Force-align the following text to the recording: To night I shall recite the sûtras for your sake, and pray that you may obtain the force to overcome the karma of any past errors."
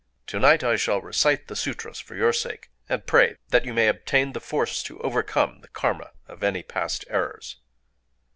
To 0.25 0.39
night 0.39 0.63
I 0.63 0.77
shall 0.77 0.99
recite 0.99 1.47
the 1.47 1.53
sûtras 1.53 2.01
for 2.01 2.15
your 2.15 2.33
sake, 2.33 2.71
and 2.89 3.05
pray 3.05 3.35
that 3.49 3.65
you 3.65 3.71
may 3.75 3.87
obtain 3.87 4.33
the 4.33 4.39
force 4.39 4.81
to 4.81 4.99
overcome 5.01 5.61
the 5.61 5.67
karma 5.67 6.09
of 6.27 6.41
any 6.41 6.63
past 6.63 7.05
errors." 7.07 7.57